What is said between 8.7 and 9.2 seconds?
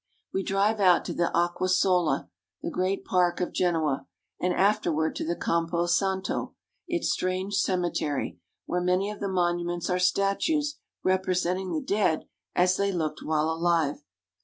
many of